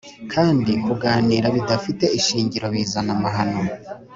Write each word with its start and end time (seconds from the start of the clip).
kandi 0.33 0.71
kuganira 0.85 1.47
bidafite 1.55 2.05
ishingiro 2.19 2.67
bizana 2.73 3.11
amahano; 3.17 3.61